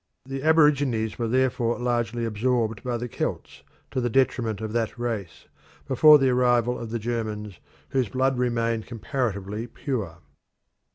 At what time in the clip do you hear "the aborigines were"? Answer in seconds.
0.25-1.27